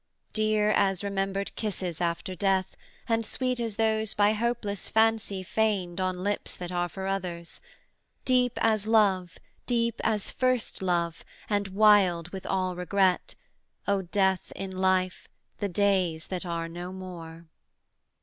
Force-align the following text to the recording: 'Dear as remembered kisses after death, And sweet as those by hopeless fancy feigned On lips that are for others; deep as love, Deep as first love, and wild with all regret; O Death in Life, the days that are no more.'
'Dear 0.33 0.71
as 0.71 1.03
remembered 1.03 1.53
kisses 1.55 2.01
after 2.01 2.33
death, 2.33 2.75
And 3.07 3.23
sweet 3.23 3.59
as 3.59 3.75
those 3.75 4.15
by 4.15 4.33
hopeless 4.33 4.89
fancy 4.89 5.43
feigned 5.43 6.01
On 6.01 6.23
lips 6.23 6.55
that 6.55 6.71
are 6.71 6.89
for 6.89 7.05
others; 7.05 7.61
deep 8.25 8.53
as 8.61 8.87
love, 8.87 9.37
Deep 9.67 10.01
as 10.03 10.31
first 10.31 10.81
love, 10.81 11.23
and 11.51 11.67
wild 11.67 12.29
with 12.29 12.47
all 12.47 12.75
regret; 12.75 13.35
O 13.87 14.01
Death 14.01 14.51
in 14.55 14.71
Life, 14.75 15.27
the 15.59 15.69
days 15.69 16.29
that 16.29 16.47
are 16.47 16.67
no 16.67 16.91
more.' 16.91 17.45